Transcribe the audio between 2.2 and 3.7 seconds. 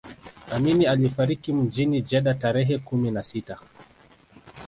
tarehe kumi na sita